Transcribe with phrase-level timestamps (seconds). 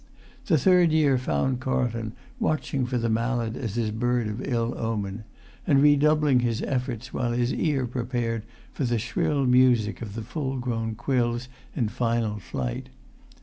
[0.47, 5.25] The third year found Carlton watching for the mallard as his bird of ill omen,
[5.67, 8.41] and redoubling his efforts while his ear prepared
[8.73, 12.89] for the shrill music of the full grown quills in final flight.